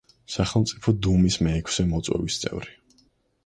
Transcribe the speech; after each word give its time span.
სახელმწიფო 0.35 0.93
დუმის 1.09 1.39
მეექვსე 1.49 1.87
მოწვევის 1.93 2.41
წევრი. 2.47 2.77